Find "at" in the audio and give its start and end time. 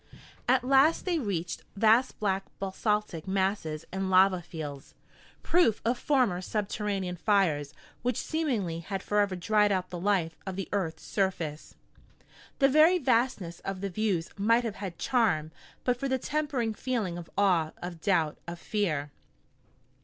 0.49-0.63